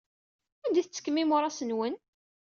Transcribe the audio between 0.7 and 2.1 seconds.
ay tettekkem imuras-nwen?